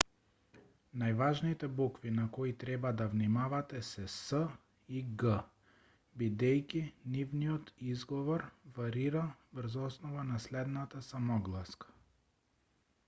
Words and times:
"најважните 0.99 1.67
букви 1.79 2.11
на 2.19 2.23
кои 2.37 2.53
треба 2.63 2.91
да 3.01 3.05
внимавате 3.11 3.81
се 3.89 4.05
c" 4.13 4.39
и 4.99 5.01
g" 5.25 5.33
бидејќи 6.23 6.81
нивниот 7.17 7.69
изговор 7.91 8.45
варира 8.79 9.25
врз 9.59 9.75
основа 9.91 10.23
на 10.31 10.41
следната 10.47 11.03
самогласка. 11.11 11.93